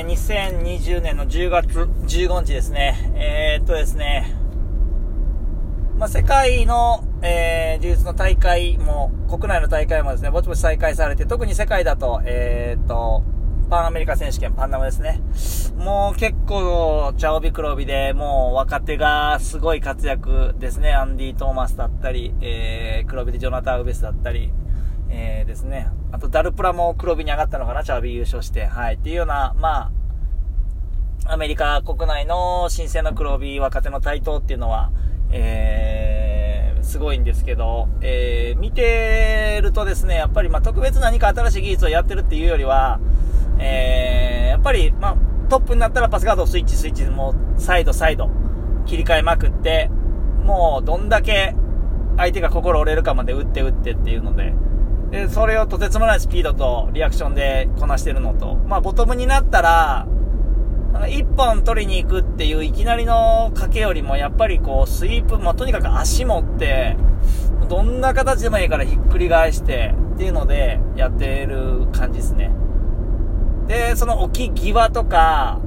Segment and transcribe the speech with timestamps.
[0.00, 3.12] えー、2020年の10月15日ですね。
[3.16, 4.34] えー、っとですね、
[5.98, 13.22] まあ、世界の、えー、柔術の大会も、国内の大会もですね、ぼちぼち再開されて、特に世界だと、えー、っと、
[13.68, 15.20] パンアメリカ選手権パンナムですね。
[15.76, 20.92] もう結構、チャオビクロビで、もう若手がすごい活躍ですね。
[20.92, 24.50] アンディ・トーマスだったり、えー、黒ビでジョナタン・ウベスだったり、
[25.10, 25.90] えー、ですね。
[26.12, 28.66] あと、ダルプラも黒ビに上がったのかな、チャービー優勝して。
[28.66, 28.94] はい。
[28.94, 29.90] っていうような、ま
[31.26, 34.90] あ、アメリカ国内の新鮮な黒ビ若手の台頭っていうのは、
[35.30, 42.98] えー、すごいんですけど、えー、見てるとですね、やっぱり、まあ、特別何か新しい技術をやってるっていうよりは、
[43.58, 45.16] えー、やっぱり、まあ、
[45.48, 48.28] トップになったらパスガードスイッチスイッチもう、サイドサイド、
[48.86, 49.88] 切り替えまくって、
[50.44, 51.54] もう、どんだけ、
[52.16, 54.52] 相手が心折れるかまで打って打ってっていうので、
[55.10, 60.06] で、それをとてつもないスピードとリアクションでこなしてるのと、まあ、ボトムになったら、
[61.08, 66.96] 一本取りに行くっていういきなりの賭けよりも、やっぱりこう、スイープ、まあ、とにかく足持って、
[67.68, 72.50] どんな形でもいいからひっくり返して、っていうので、やってる感じですね。
[73.66, 75.60] で、その置き際とか、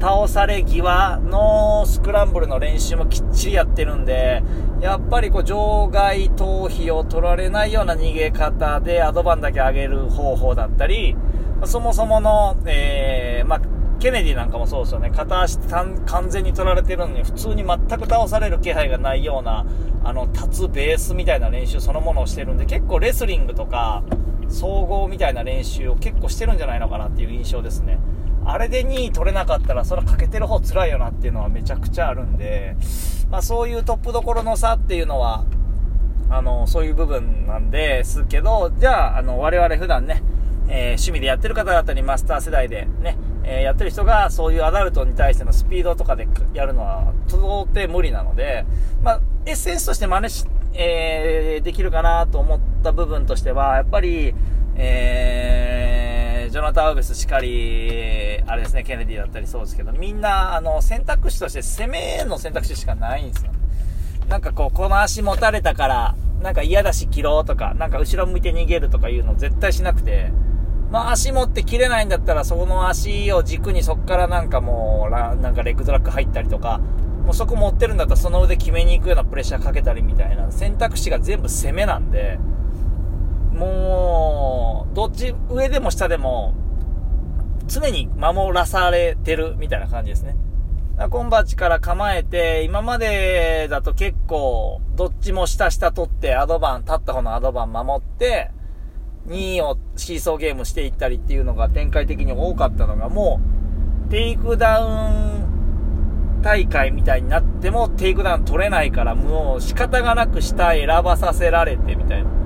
[0.00, 4.42] 倒され際のスクランブルの練習もきっちりやってるんで、
[4.80, 11.16] やっぱりこう場外逃避を取られないような逃げ方でアドバンだけ上げる方法だったり、
[11.64, 13.60] そもそもの、えー、まあ、
[13.98, 15.10] ケネディなんかもそうですよね。
[15.10, 19.66] 片足完全に取られてるのに、普通に全く倒される気配がないような、
[20.02, 24.02] あの、立つベースみたいな練習そのものをしてるんで、結構レスリングとか、
[24.48, 27.98] 総合みたいな練習を結構してるんじゃないのかなっていう印象ですね。
[28.44, 32.76] あれで2位取れなかったら、それは欠けてる方辛いよなっていうのはめちゃくちゃあるんで、
[33.30, 35.44] まあそういうトップどころの差っていうのは、
[36.30, 40.22] あの、そういう部分なんですけど、じゃあ、あの、我々普段ね、
[40.68, 48.64] えー、趣味でやってる方だったり、マスター世代でね、えー、やってる人がそういうアダルトに対してのスピードとかでやるのは到底無理なので、
[49.02, 54.34] まあ、エッセンスとして真似し、えー、できるかなと思った部分としては、やっぱり、
[54.76, 55.79] えー、
[56.50, 63.52] ジョナタン・ウベスしかり、あれですね、ケネディだったりそうですけど、みんな、あの、選択肢として攻めの選択肢しかないんですよ。
[64.28, 70.32] なんかこう、この足持たれたから、なんか嫌だし切ろうとか、なんか後ろ向いて逃げるとかいうの絶対しなくて、
[70.90, 76.78] まあ足持って切れないんだったら、その足を軸にそっからなんかもう、なんかレッグドラッグ入ったりとか、
[77.24, 82.40] もうそこ持ってるんだったらその腕決めに行くようなプレッシャーかけたりみたいな選択肢が全部攻めなんで、
[83.52, 86.54] もう、どっち、上でも下でも、
[87.66, 90.36] 常に守らされてるみたいな感じですね。
[91.08, 98.50] コンバッチから構えて、今までだと結構、どっちも下下取って、アドバン、立った方のアドバン守って、
[99.26, 103.40] 2位をシーソーゲームしていったりっていうのが展開的に多かったのが、も
[104.08, 112.39] う、テイクダウン大会みたいになっても、テイクダウン取れないから、もう仕方がなく下選ばさせられてみたいな。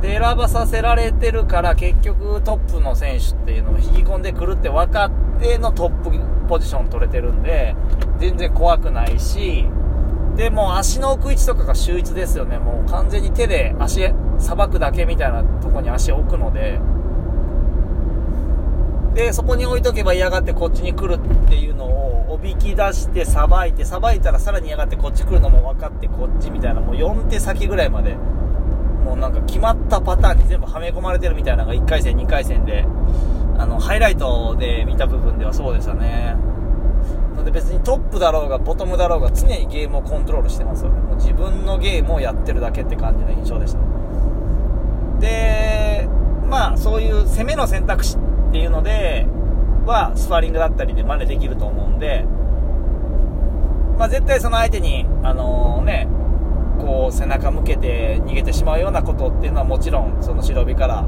[0.00, 6.10] で、選ばさせられてるから、結局トップの選手っていうのを引き込んでくるって分かってのトップ
[6.48, 7.74] ポジション取れてるんで、
[8.18, 9.66] 全然怖くないし、
[10.36, 12.58] で、も足の置く位置とかが秀逸ですよね。
[12.58, 16.78] もう完全に手で足、さばくだけみたいなとこに足を置くので、
[19.14, 28.14] で、そこに置いとけば嫌がってこっちに来るっていうのをおびき出してさばいて、さばいたらさらに嫌がってこっち来るのも分かってこっちみたいな、もう4手先ぐらいまで、
[29.06, 32.84] もうなんか決まったパターンに全部はめ込まれてるみたいなのが1回戦、2回戦で、
[33.56, 36.34] あの、ハイライトで見た部分ではそうでしたね。
[37.36, 41.00] なので別にトップだろうがボトムだろうが常にゲームをコントロールしてますよね。
[41.02, 43.78] もう自分のゲームをやってるだけって感じの印象でした。
[45.20, 46.08] で、
[46.48, 48.18] まあそういう攻めの選択肢っ
[48.50, 49.26] ていうので
[49.84, 52.24] はスパーリングだったりで真似できると思うんで、
[53.96, 56.08] まあ絶対その相手に、あのー、ね、
[56.76, 61.06] こう背中向けて逃げてしまうようなことっていうのはもちろんその白帯から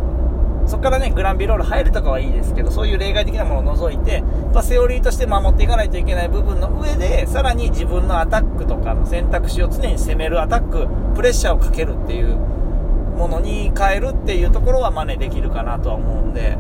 [0.69, 4.23] そこからね、グランビロール入るとかはいいですけど、そういう例外的なものを除いて、
[4.53, 10.87] ま、セオリーとして守っていかないといけない部分の上で、さらに自分のアタックとかの選択肢を常に攻めるアタック、
[11.17, 16.59] プレッシャーをかけるっていうものに変えるっていうところは真似できるかなとは思うんで、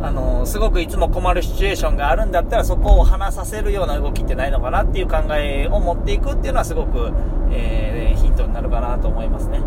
[0.00, 7.10] あのすごくいつも困るシチュエーションがあるんだったらそこを離させるような動きってないのかなっていう考えを持っていくっていうのはすごく、
[7.50, 9.60] えー、ヒントになるかなと思いますね。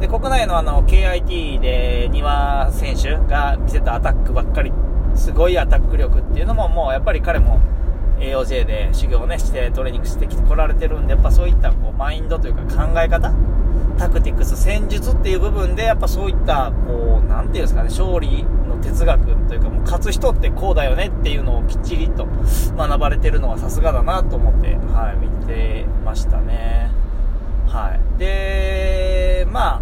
[0.00, 4.72] で、国内のあの、KIT で庭選手が見せたアタックばっかり、
[5.14, 7.60] すごいアタック力っていうのももうやっぱり彼も
[8.20, 13.32] AOJ で修行をね、してトレーニングしてきてこられてるんで、やっぱそういったこうマインドというか考え方
[13.98, 18.46] タクティクス、戦術っていう部分で、やっぱそういった、こう、なんていうんですかね、勝利
[18.78, 22.26] 哲学というかもう勝つ人ってこうだよねっていうのをきっちりと
[22.76, 26.90] 学ばれてるのはさすがだなと思って、はい、見てましたね。
[27.68, 28.18] はい。
[28.18, 29.80] で、まあ、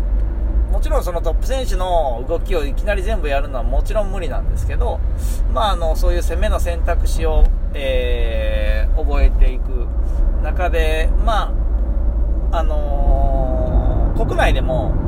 [0.73, 5.01] もちろんそのトップ選手の動きをいきなり全部やるのはもちろん無理なんですけど、
[5.53, 7.45] まあ、あのそういう攻めの選択肢を、
[7.75, 9.87] えー、覚えていく
[10.43, 11.55] 中で、ま
[12.51, 15.06] ああのー、国内でも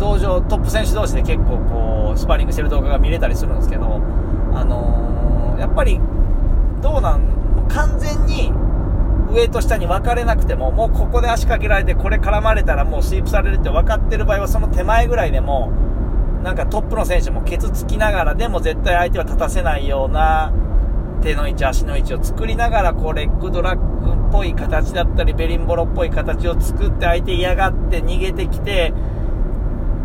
[0.00, 4.00] 同場トップ選手同士で結構こうスパーリングしてる動画が見れたりするんですけど、
[4.54, 6.00] あのー、やっぱり
[6.82, 8.52] どうなん完全に
[9.32, 15.70] 上と下に分かれなくても、もうここで足かけられて、これ絡まれたらもうスイープされるって分かってる場合は、その手前ぐらいでも、
[16.42, 20.52] なんかトップの選手もケツつきながら、でも絶対相手は立たせないような
[21.22, 28.92] 手の位置、足の位置を作りながら、こう、レッグドラッグっぽい形だったり、ベリンボロっぽい形を作って、相手嫌がって逃げてきて、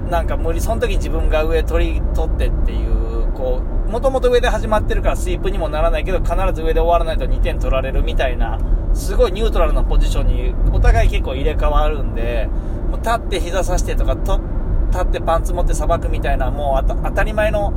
[0.10, 8.60] なんか無理、その時自分が上取り、取ってっていう、こう、もともと上で始まってるからスイープにもならないけど、必ず上で終わらないと2点取られるみたいな、
[8.94, 12.50] すごいニュートラルなポジションにお互い結構入れ替わるんで、
[12.90, 14.40] もう立って膝さしてとか、と
[14.92, 17.74] 立ってパンツ持ってさばくみたいな、もう当たり前の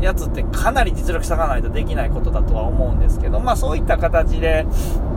[0.00, 4.66] やつってかなり実力差がないとできないことだとは思うんですけど、まあそういった形で、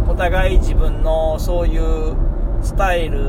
[0.07, 2.15] お互い自分のそういう
[2.61, 3.19] スタイル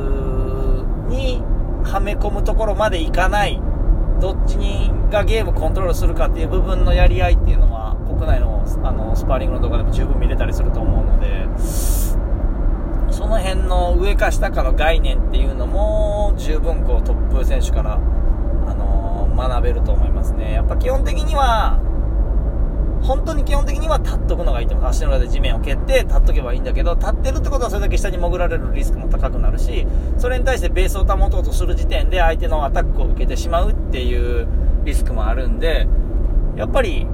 [1.08, 1.42] に
[1.84, 3.60] はめ込むところまでいかない、
[4.20, 11.46] どっちにがゲームコントロールするかっていう部分のやり合いっていうのは、国内のあのスパーリングの動画でも十分見れたりすると思うので、
[13.12, 17.98] その辺の上か下かの概念っていうのも十分こうトップ選手から、あ
[18.74, 20.52] のー、学べると思いますね。
[20.52, 21.80] やっぱ基本的には、
[23.02, 24.86] 本当に基本的には立っとくのがいいと思う。
[24.88, 29.86] 足の裏で地面を蹴って立っとけばいいんだけど、立ってるってことはそれだけ下に潜られるリスクも高くなるし、
[30.18, 34.46] それに対してベースを保とうとする時点で相手のアタックを受けてしまうっていう
[34.84, 35.88] リスクもあるんで、
[36.56, 37.06] やっぱり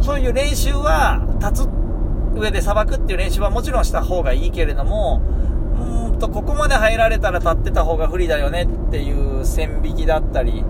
[0.00, 1.68] そういう練習は、立つ
[2.36, 5.20] 上でさばくっていう練習はもちろんした方がいいけれども、
[6.06, 10.64] うんと、ここまで入られたら立ってた方が不利だよねっていう線引きだったり、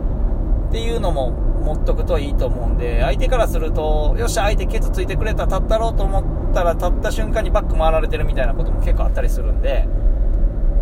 [0.68, 1.32] っていうのも
[1.68, 6.20] 持っとくといいと思うんで、相手からすると、よし、相手ケツついてくれた、立ったろうと思
[6.50, 9.86] ったら、立った瞬間にバック回られてるみたいなことも結構あったりするんで、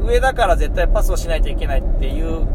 [0.01, 2.47] 上だから絶対パスをしないといけないっていう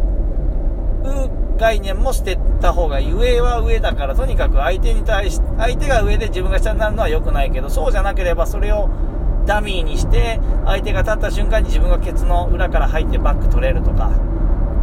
[1.57, 3.12] 概念も捨てた方がいい。
[3.12, 8.89] 上は上だから、とにかく相手に対し、相手が上で自分が下になるのは良くないけど、そうじゃなければそれを
[9.45, 14.10] ダミーにして、相手が立った瞬間に自分がケツの裏から入ってバック取れるとか、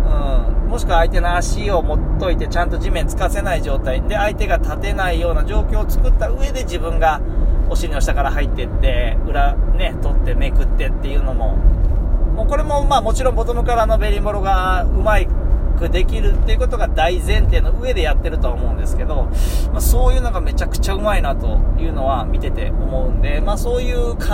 [0.09, 4.03] うん、もしくは相手の足を持っといてちゃんと地面つかせない状態。
[4.03, 7.21] で相手が立てないような状況を作った上で自分が
[7.69, 11.57] お尻の下から入ってって裏ね取ってめくってっていうのも。
[12.39, 15.19] もうこれもまあもちろんボトムからのベリモロがうま
[15.79, 19.25] くできるっていうことが大前提の上でやってるとは思うんですけど、
[19.73, 24.25] まあ、そういうのがめちゃくちゃうまいなというのは見てて思うんで、まあ、そういう考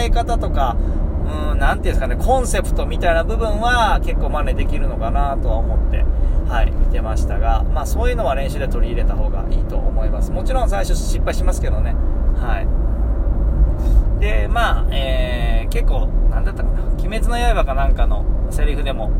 [0.00, 0.76] え方とか、
[1.24, 6.04] うん、なていうんですかね、コンセプトみたいな部分は結構真似できるのかなとは思って、
[6.48, 10.30] はい、見てましたが、まあそういうのは練習で取り入れた方がいいと思います。
[10.30, 11.94] もちろん最初失敗しますけどね、
[12.36, 14.20] はい。
[14.20, 19.10] で、まあ、えー、結構、なんだったかな、鬼滅の刃かなんかのセリフでも、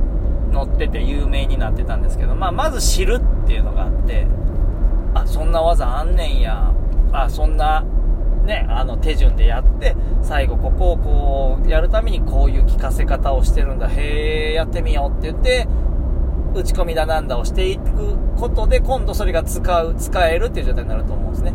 [0.52, 4.26] 載ってて有名になってたんですけど、まあ、まず知るっていうのがあって、
[5.14, 6.72] あ、そんな技あんねんや、
[7.12, 7.84] あ、そんな、
[8.44, 15.68] ね、あの手順でやって、最後ここをこう、やるためにこういう聞かせ方をしてるんだ、へえ、やってみようって言って、
[16.54, 21.52] 打ち込みだなんだをしていくことで、今度それが使う、使えるっていう状態になると思うんですね。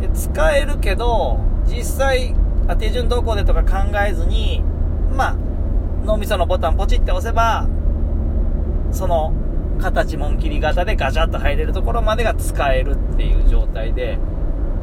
[0.00, 2.34] で、使えるけど、実際、
[2.66, 4.62] あ手順どこでとか考えずに、
[5.16, 5.36] まあ、
[6.04, 7.68] 脳みそのボタンポチって押せば、
[8.92, 9.32] その
[9.80, 14.18] 形紋切り型でガチャッと入れるところまでが使えるっていう状態で、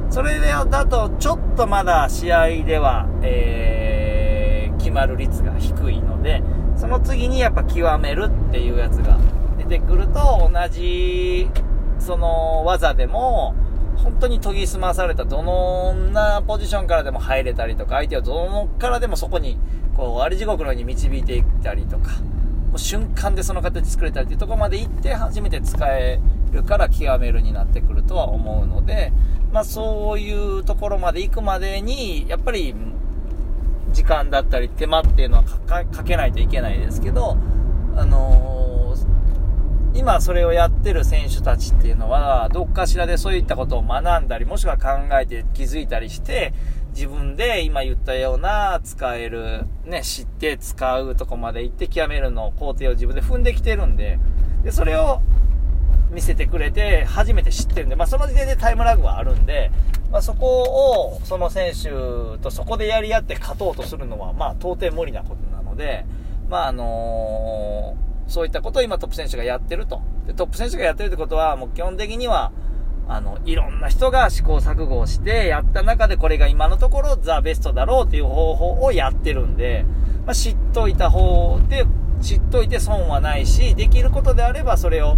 [0.10, 6.42] それでだとちょっとまだ試合では、えー、決まる率が低いので、
[6.76, 9.18] その次にやっぱ極めるっていうやつが
[9.58, 11.50] 出てくると、同じ、
[12.00, 13.56] その技でも、
[13.98, 19.58] 本当に研ぎ澄まされたどのなポジションからでも入れたりとか、相手をどのからでもそこに、
[19.96, 22.12] こう、あり地獄のように導いていったりとか、
[22.70, 26.20] もう瞬間でその形作れたりっていうとこまで行って初めて使え
[26.52, 29.12] るから極めるになってくるとは思うので、
[29.58, 32.76] まあそういうところまで行くまでに、やっぱり
[33.92, 37.36] 時間だったり手間っていうのはかけないといけないですけど、
[37.96, 46.54] あのー、今それをやってる選手たちっていうのは、どっかしらでそういったことを学んだり、もしくは考えて気づいたりして、
[46.94, 54.20] 自分で今言ったような使える、ね、知って使うとこまで行って極めるの工程を自分で踏んできてるんで、
[54.64, 55.24] で、それを
[56.12, 59.72] 見せてくれて、初めて知ってるんで、まあ、その時点でタイムラグはあるんで、
[60.12, 61.90] まあ、そこを、その選手
[62.42, 66.06] とそこでやり合って勝とうとするのは、まあ、到底無理なことなので、
[66.50, 70.02] まあ、あのー、そういったことを今トップ選手がやってると。
[70.26, 72.52] で、トップ選手がやってるってことは、もう基本的には、
[73.10, 79.86] あの、いろんな人が試行錯誤をしてやった中でこれが今のところザ・ベストだろうっていう方法をやってるんで、
[80.26, 81.86] まあ、知っといた方で、
[82.22, 85.18] 知っといて損はないし、できることであればそれを、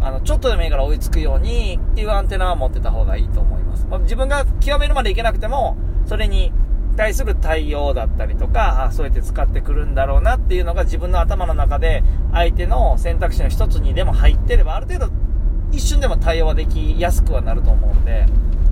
[0.00, 3.86] あの、ちょっとでもいいから追いつくようにっていうアンテナは持ってた方がいいと思います。
[3.88, 5.76] まあ、自分が極めるまでいけなくても、
[6.06, 6.52] それに
[6.96, 12.02] 対する対応だったりとか、あそうやって使ってくるんだろうなっていうのが自分の頭の中で
[12.32, 15.12] 相手の選択肢の一つにでも入ってれば、ある程度
[15.72, 18.26] 一瞬でも対応はできやすくはなると思うんで、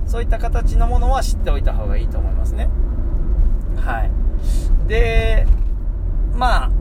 [0.05, 2.69] そういった形のものは知っておいた方がいいと思いますね。
[3.77, 4.11] はい。
[4.87, 5.47] で、
[6.33, 6.71] まあ、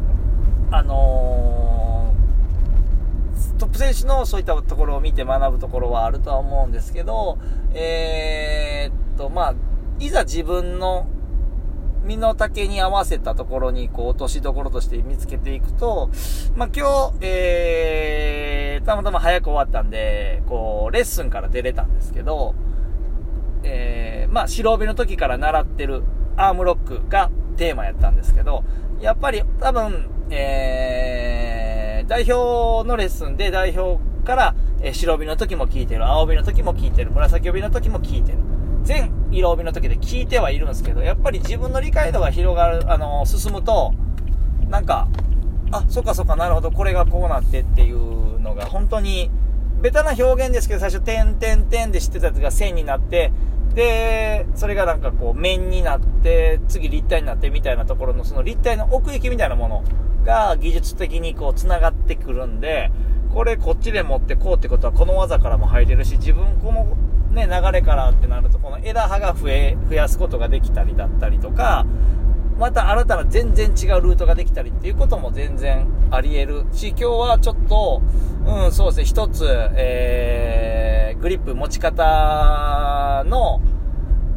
[0.71, 1.78] あのー、
[3.59, 7.39] トップ選手のそういったところを見て学ぶところはあるとは思うんですけど、
[7.75, 9.55] えー、っと、まあ、
[9.99, 11.07] いざ自分の
[12.05, 16.11] 身の丈に合わせたところに、こう、落としどころとして見つけていくと、
[16.55, 22.55] まあ、今日、えー、たまたま早く終わったんで、こう、レッスンから出れたんですけど、
[23.63, 26.03] えー、まあ、白帯の時から習ってる
[26.37, 28.65] アームロックがテーマやったんですけど、
[29.01, 31.48] やっぱり多分、えー、
[32.09, 38.39] 代表のレッスンで代表から、え、白帯の時も聞いてる、青帯の時も聞いてる、紫帯の時も聞いてる。
[38.83, 43.93] 全色帯の時で聞いてはいるんですけど、やっぱり自分の理解度が広がる、あの、進むと、
[44.71, 45.07] なんか、
[45.71, 49.31] あ、そっかそっか、なるほど、これがこうなってっていうのが、本当に、
[49.83, 53.33] ベタな表現ですけど、最初、点点点で知ってたやつが線になって、
[53.75, 59.85] で、それがなんかこう、面になって、次立体になってみたいなところの、その立体の奥行きみたいなもの
[60.25, 62.91] が技術的にこう、繋がってくるんで、
[63.33, 66.97] これこっちで持ってこうってことは、この技からも入れるし、自分この
[67.31, 71.87] ね、流れからってなると、この枝葉が増え、増やすことができたりだったりとか、
[72.59, 78.03] また新たな全然違うルートができたりっていうことも全然あり得るし、今日はちょっと、
[78.45, 79.47] うん、そうですね、一つ、
[79.77, 82.03] えー、グリップ持ち方
[83.25, 83.61] の、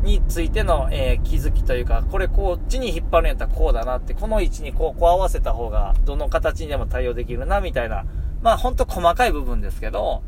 [0.03, 8.05] についての、えー、気づきというか、これこっちに引っ張るんやったらこうだなって、この位置にこう、こう合わせた方が、どの形にでも対応できるな、みたいな、
[8.41, 10.23] まあほんと細かい部分ですけど、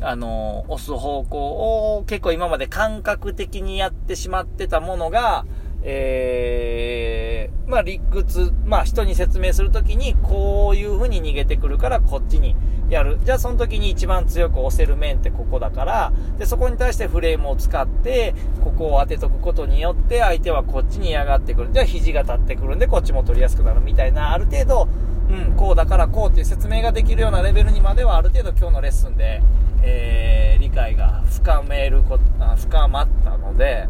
[0.00, 5.46] あの、押す方向を結構今まで感覚的にやってしまってたものが、
[5.86, 12.56] えー、まあ理屈、まあ人に説明するときにこういう風に逃げてくるからこっちに
[12.88, 13.18] やる。
[13.22, 21.70] じゃあその時に一番強く押せる面ってここだから、で、そこに対してフレームを使って、ここを当てとくことによって相手はこっちに嫌がってくる。
[21.72, 24.88] じゃあ肘が立ってくるんでこっちも取りやすくなるみたいな、ある程度、
[25.30, 29.42] うん、こうだからこうっていう説明ができるようなレベルにまではある程度今日のレッスンで、
[29.82, 32.18] えー、理解が深めるこ
[32.56, 33.88] 深まったので、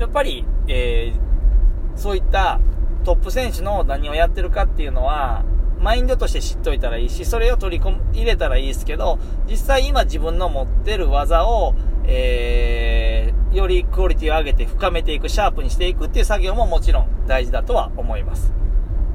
[0.00, 2.58] やっぱり、えー、そういった
[3.04, 5.44] トップ選手の何をやってるかっていうのは、
[5.78, 18.52] マインドとして知っといたらいいし、それを取り込、入れたらいいですけど、実際今自分の持ってる技を、えー、よりクオリティを上げて深めていく、シャープにしていくっていう作業ももちろん大事だとは思います。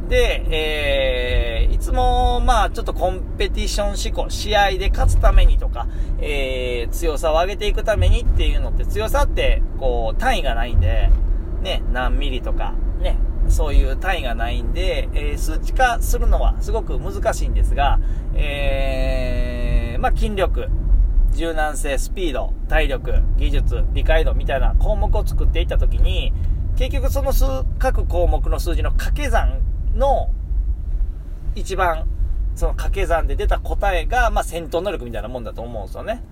[0.07, 5.88] で、えー、いつも、まあ、ちょっとコンペティション思考、試合で勝つためにとか、
[6.19, 11.09] えー、強さを上げていくためにっていうのって、強さって、こう、単位がないんで、
[11.62, 13.17] ね、何ミリとか、ね、
[13.50, 18.00] そういう単位がないんで、えー、数値化するのはすごく難しいんですが、
[18.35, 20.69] えー、まあ、筋力、
[21.33, 26.31] 柔軟性、スピード、体力、技術、理解度みたいな項目を作っていったときに、
[26.77, 27.45] 結局その数、
[27.79, 29.62] 各項目の数字の掛け算
[29.95, 30.29] の
[31.55, 32.07] 一番
[32.55, 36.23] その掛け算で出た答えが、まあ、戦闘能力みたいなもんだと思うんですよね。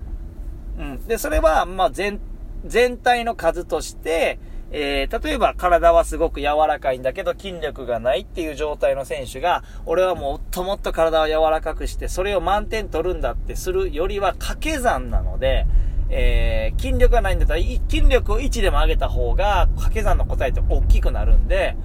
[0.78, 1.06] うん。
[1.06, 2.20] で、それは、まあ、全、
[2.64, 4.38] 全体の数として、
[4.70, 15.66] えー、例えば体はすごく柔らかいんだけど筋力がないっていう状態の選手が、俺はもっともっと体を柔らかくして、それを満点取るんだってするよりは掛け算なので、
[16.08, 21.76] えー、筋力がないんだったら、筋力を1でも上げた方が、掛け算の答えって大きくなるんで、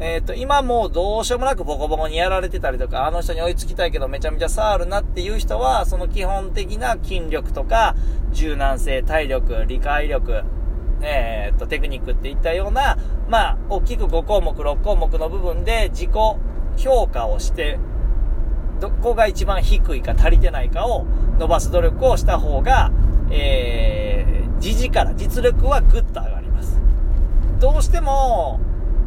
[0.00, 7.96] えっ、ー、と、今もうどうしようもなくボコボコにやられてたりとか、あの人に追いつきたいけどめちゃめちゃ触るなっていう人は、その基本的な筋力とか、
[8.32, 10.44] 柔軟性、体力、理解力、
[11.00, 12.96] えっ、ー、と、テクニックっていったような、
[13.28, 16.10] まあ、大きく5項目、6項目の部分で自己
[16.76, 17.78] 評価をして、
[18.80, 21.04] どこが一番低いか足りてないかを
[21.38, 22.92] 伸ばす努力をした方が、
[23.30, 26.78] えー、時力、実力はぐっと上がります。
[27.58, 28.60] どうしても、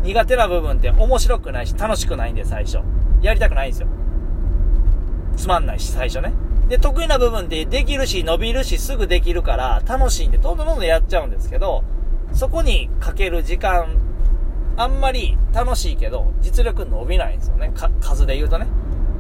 [0.03, 2.79] 苦手な部分って面白くないし楽しくないんで最初。
[3.21, 3.87] やりたくないんですよ。
[5.37, 6.33] つまんないし、最初ね。
[6.67, 11.83] で、得意な部分でできるし、伸びるし、すぐできるから、楽しいんで、どんどんどんどんやっちゃうんですけど、
[12.33, 13.97] そこにかける時間、
[14.77, 17.71] あんまり楽しいけど、実力伸びないんですよね。
[17.99, 18.67] 数で言うとね。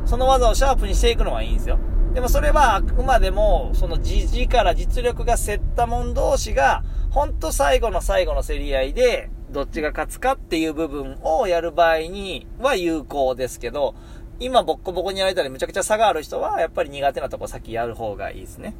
[0.05, 1.77] その技をシャープにしていくのはいいんですよ。
[2.13, 13.95] でもそれはあくまでも、その字から実力が競った者同士が、ほんと最後の最後の競り合いで、どっちが勝つかっていう部分をやる場合には有効ですけど、
[14.39, 18.73] 今ボッコボコにやられたりむちゃくちゃ差がある人は、やっぱり苦手なとこ先やる方がいいですね。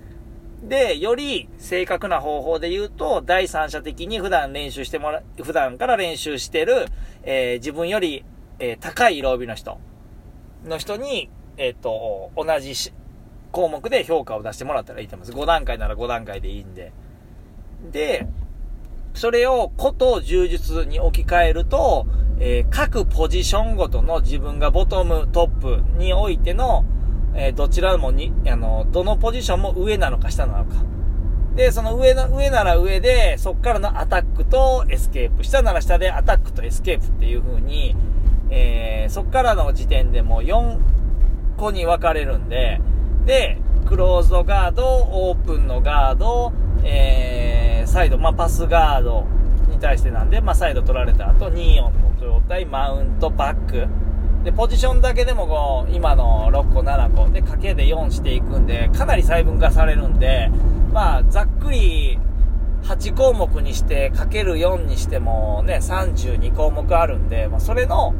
[0.64, 6.86] で、より正確な方法で言うと、第三者的に普段練習してもら、普段から練習してる、
[7.24, 8.24] えー、自分より、
[8.60, 9.80] えー、高い色帯の人
[10.66, 12.74] の人に、えっ、ー、と、同じ
[13.52, 15.40] 項目で評価を出してもらったらいいと思います。
[15.40, 16.92] 5段階なら5段階でいいんで。
[17.92, 18.28] で、
[19.14, 22.06] それをこと柔術に置き換えると、
[22.40, 26.86] えー、各ポジションごとの自分がボトム、トップにおいての、
[27.36, 30.84] えー、どちらもに、あの、どのポジションも上なのか下なのか。
[31.56, 35.44] で、その上の、上なら上で、そっからのアタックとエスケープ。
[35.44, 37.96] 下なら下でアタックとエスケープっていう風に、
[38.50, 40.80] えー、そっからの時点でもう4
[41.58, 42.82] 個に分かれるんで、
[43.26, 46.54] で、クローズドガード、オープンのガード、
[46.84, 47.51] えー、
[47.92, 49.26] サイド、まあ、パスガード
[49.70, 53.86] に対してなんで、まあ、サイド取られた後、2、4の状態、マウント、バック。
[54.46, 60.50] で、ポジションだけでもこう、今の6個、7個、で、掛けで4していくんで、かなり細分化されるんで、
[60.94, 62.18] まあ、ざっくり、
[62.84, 68.14] 8項目にして、かける4にしてもね、32項目あるんで、まあ、それの、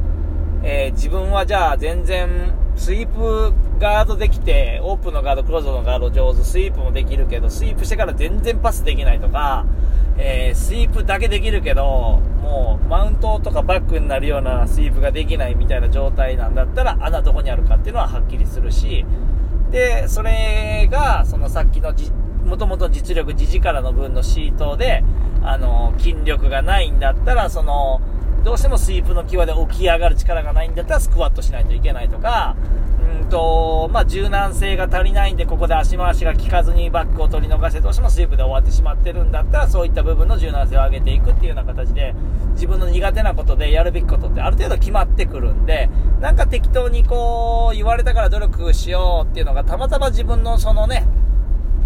[0.64, 9.66] えー、自分はじゃあ全然、スイープガードできて、オープンのガード、クローズのガード上手、スイープもできるけど、スイープしてから全然パスできないとか、
[10.18, 19.06] えー、スイープだけできるけど、もうマウントとかバックになるようなスイープができないみたいな状態なんだったら、穴どこにあるかっていうのははっきりするし、
[19.72, 22.12] で、それが、そのさっきのじ
[22.46, 25.04] もともと実力、地力の分のシートで、
[25.44, 28.02] あの、筋力がないんだったら、その、
[28.44, 32.56] どうしてもスイープの際で起き上がる力がないんだったらスクワットしないといけないとか、
[33.22, 42.16] うんと、まあ、柔軟性が足りないんで、ここで足回しが効かずにバックを取り逃して、どうしてもスイープで終わってしまってるんだったら、そういった部分の柔軟性を上げていくっていうような形で、
[42.54, 51.06] 自分の苦手なことでやるべきことってある程度決まってくるんで、なんか適当にこう、言われたから努力しようっていうのが、たまたま自分のそのね、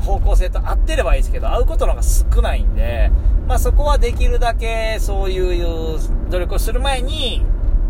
[0.01, 3.11] 方向性と合ってればいいですけど、合うことの方が少ないんで、
[3.47, 5.63] まあそこはできるだけそうい
[5.95, 7.43] う努力をする前に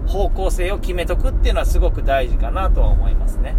[0.08, 3.56] 方向性を決めとくっていうのはすごく大事かなとは思いますね。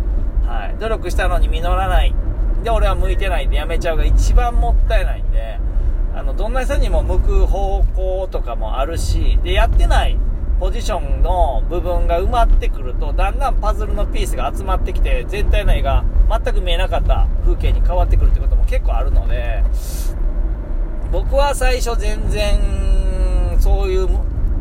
[0.47, 0.77] はい。
[0.79, 2.15] 努力したのに実らない。
[2.63, 5.59] で、俺は向いてないんでやめちゃうが一番もったいないんで、
[6.15, 10.17] あの、どんな人にも向く方向とかもあるし、で、やってない
[10.59, 19.62] ポジションの部分が埋まってくると、だんだんパズルのピースが集まってきて、全体の絵が全く見えなかった風景に変わってくるってことも結構あるので、
[21.12, 22.59] 僕は最初全然、
[23.61, 24.09] そういう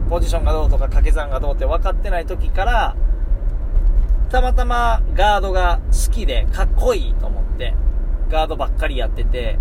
[0.09, 2.95] ポジションがどうとか掛け算がどうって分かってない時から、
[4.29, 7.73] たまたまガードが好きでかっこいいと思って、
[8.29, 9.57] ガードばっかりやってて、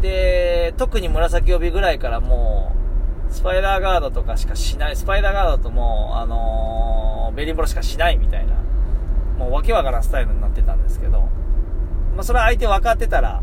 [0.00, 2.83] で、特に紫帯ぐらいからもう、
[3.34, 8.54] スパイダーガードとかしかしない、スパイダーガードともう、あのー、ベリーボロしかしないみたいな、
[9.36, 11.22] もうわけわからんスタイルになってたんですけど、
[12.14, 13.42] まあ、それは相手分かってたら、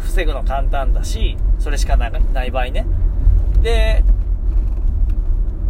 [0.00, 2.08] 防ぐの簡単だし、それしかな
[2.44, 2.86] い場合ね。
[3.60, 4.02] で、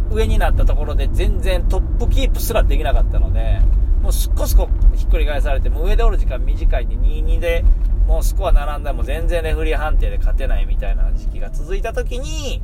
[0.09, 3.59] 上になったところで全然トップキープすらできなかったので、
[4.01, 7.65] もうすっこすこひっくり返されて、もう上でおる時間短いんで2-2で、
[8.07, 12.61] もうスコア並んだらもう全然レフリー判定で勝てないみたいな時期が続いた時に、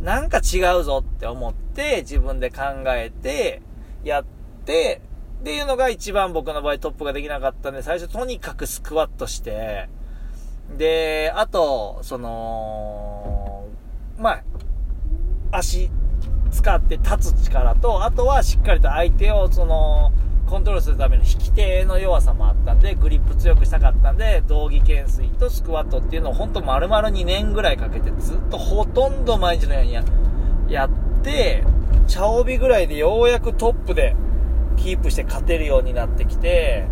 [0.00, 3.62] なんか違うぞって思って、自分で考えて、
[4.02, 4.24] やっ
[4.64, 5.02] て、
[5.40, 9.88] っていうのが一番僕の場合トップができなかったんで、最初とにかくスクワットして、
[10.76, 13.66] で、あと、その、
[14.18, 14.42] まあ、
[15.52, 15.90] 足
[16.50, 20.12] 使って立つ力と、あとはしっかりと相手を、その、
[20.50, 30.02] コントロールするための引き手の弱さもあったんで、グリップ強くしたかったんで、道着懸垂とスクワットっていうのを本当丸々2年ぐらいかけてずっとほとんど毎日のようにや
[30.68, 30.90] やっ
[31.22, 31.62] て、
[32.08, 34.16] 茶帯ぐらいでようやくトップで
[34.76, 36.88] キープして勝てるようになってきて、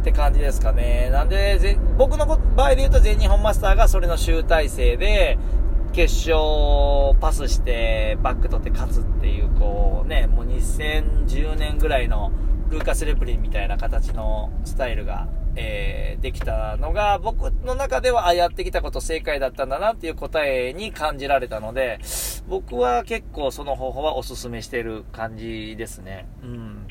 [0.00, 1.10] って感じですかね。
[1.12, 5.38] なんで、僕の場合で言うと全日本マスターがそれの集大成で、
[5.92, 12.32] 決勝パスしてバック取って勝つっていう、こうね、もう2010年ぐらいの
[12.70, 21.98] ルーカス・レプリンみたいな形のスタイルが、えー、できたのが、僕の中では、あ、やってきたこと正解だったんだなっていう答えに感じられたので、
[22.46, 26.28] 僕は結構その方法はお勧めしてる感じですね。
[26.42, 26.86] うん。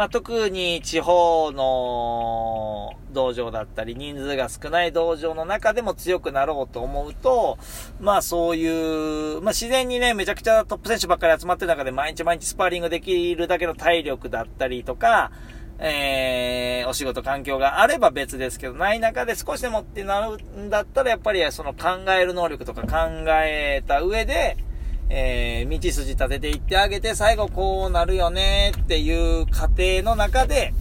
[0.00, 7.58] まあ、特に地方の道場だったり、人数が少ない道場の中でも強くなろうと思うと、
[8.00, 15.32] まあそういう、まあ自然にね、めちゃくちゃトップ選手ばっかり集まってる中で毎日毎日スパーリングできるだけの体力だったりとか、
[15.78, 24.56] えー、お仕事環境があれば別ですけど、ない中で少しでもってなるんだったら、やっぱりその考える能力とか考えた上で、
[25.12, 30.72] えー、道筋立てていってあげて、最後こうなるよねっていう過程の中で、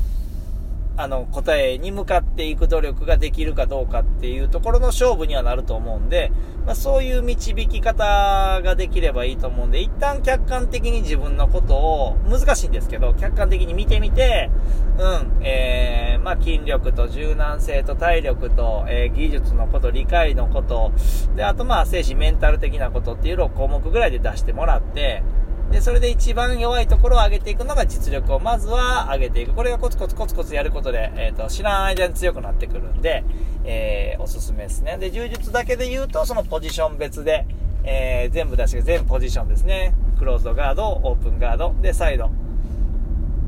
[0.97, 6.31] あの、答えに向かっていく努力ができるかどうかっていうところの勝負にはなると思うんで、
[6.69, 14.51] まあ、そういう導き方ができればいいと思うんで、一旦客観的に自分のことを、難しいんですけど、客観的に見てみて、
[14.99, 20.91] うん、えー、まあ、筋力と柔軟性と体力と、えー、技術のこと、理解のこと、
[21.35, 25.23] で、あとまあ、精神、メンタル的なことっていうのを項目ぐらいで出してもらって、
[25.71, 29.53] で、それで一番弱いところを上げていくのが実力をまずは上げていく。
[29.53, 33.23] これがコツコツコツコツやることで、えっ、ー、と、知らん間に強くなってくるんで、
[33.63, 34.97] えー、おすすめですね。
[34.97, 37.45] で、柔術だけで言うと、そのポジション別で、
[37.83, 39.93] えー、全部出して全ポジションですね。
[40.17, 42.29] クローズドガード、オープンガード、で、サイド。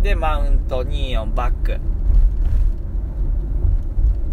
[0.03, 1.79] で、マウント、24、バック。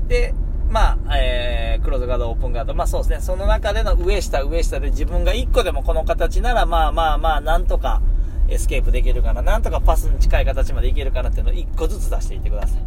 [0.08, 0.34] で、
[0.70, 2.74] まあ、えー、クローズガード、オープンガード。
[2.74, 3.20] まあそうですね。
[3.20, 8.02] その中での上下、上下で自分が1個でもこの形なら、まあまあまあ、なんとか
[8.48, 9.42] エスケープできるかな。
[9.42, 12.82] なんとかパスに近い形までいけるかなっていうのを1個ずつ出していってください。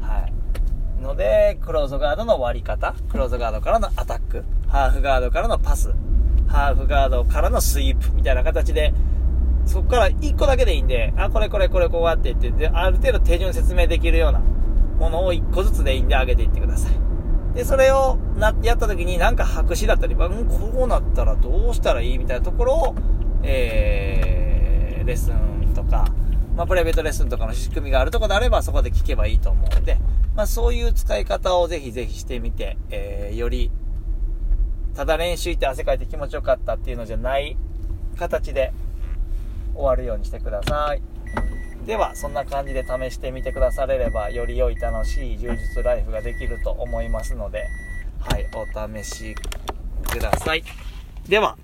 [0.00, 0.32] はい。
[1.00, 5.92] ので、クローズガードの割り方、クローズガードからのアタック、ハーフガードからのパス、
[6.48, 8.92] ハーフガードからのスイープみたいな形で、
[9.64, 14.40] そこから1個だけでいいんで、あ、これこれこれこうやって言って、で、ある程度手順説明できるような
[14.98, 17.11] ものを1個ずつでいいんで上げていってください。
[17.54, 22.18] で、それをな、やった時になんか白紙だったり、うん、こうなったらどうしたらいい？
[22.18, 22.94] みたいなところを、
[23.42, 26.06] えー、レッスンとか、
[26.56, 29.98] まあ、プライベートレッスンとかの仕組みがあるとこであれば、そこで聞けばいいと思うんで、
[30.34, 33.70] まあ、そういう使い方をぜひぜひしてみて、えー、より、
[34.94, 37.56] ただ練習行って汗かいて気持ちよかったっていうのじゃない
[38.18, 38.72] 形で
[39.74, 41.02] 終わるようにしてください。
[41.86, 47.66] では、そんな感じで試してみてくだされれば、より良い楽しい充実ライフができると思いますので、
[48.20, 48.66] はい、お
[49.02, 49.34] 試し
[50.08, 50.62] ください。
[51.28, 51.56] では、